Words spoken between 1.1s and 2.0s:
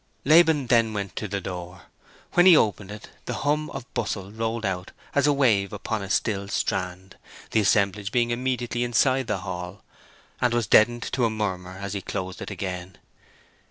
to the door.